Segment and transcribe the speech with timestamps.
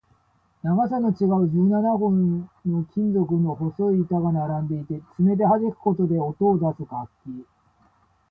[0.63, 7.45] 長さの違う十七本の金属の細い板が並んでいて、爪ではじくことで音を出す楽器